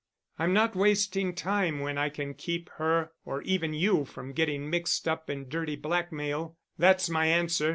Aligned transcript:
"I'm 0.39 0.51
not 0.51 0.75
wasting 0.75 1.35
time 1.35 1.79
when 1.79 1.99
I 1.99 2.09
can 2.09 2.33
keep 2.33 2.69
her—or 2.77 3.43
even 3.43 3.75
you—from 3.75 4.33
getting 4.33 4.67
mixed 4.67 5.07
up 5.07 5.29
in 5.29 5.47
dirty 5.47 5.75
blackmail. 5.75 6.57
That's 6.75 7.07
my 7.07 7.27
answer. 7.27 7.69